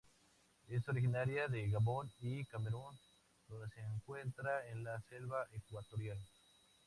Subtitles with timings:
[0.67, 2.97] Es originaria de Gabón y Camerún
[3.47, 6.17] donde se encuentra en la selva ecuatorial.